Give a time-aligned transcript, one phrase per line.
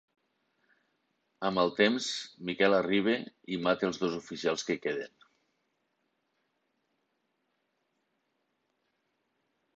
[1.49, 2.07] Amb el temps,
[2.49, 3.13] Miquel arriba
[3.57, 5.29] i mata els dos oficials que queden.